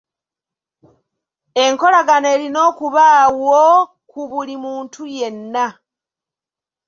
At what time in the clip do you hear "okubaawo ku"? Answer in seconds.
2.69-4.19